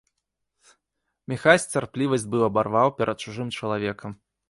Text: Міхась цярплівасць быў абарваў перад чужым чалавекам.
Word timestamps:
Міхась 1.35 1.67
цярплівасць 1.75 2.27
быў 2.35 2.49
абарваў 2.49 2.89
перад 2.99 3.17
чужым 3.27 3.57
чалавекам. 3.61 4.23